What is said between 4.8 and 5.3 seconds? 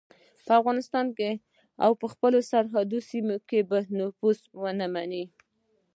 مني.